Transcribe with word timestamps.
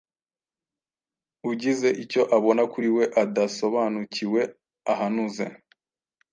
ugize 1.51 1.89
icyo 2.03 2.21
abona 2.37 2.63
kuri 2.71 2.89
we 2.95 3.03
adasobanukiwe 3.23 4.41
ahanuze 4.91 5.45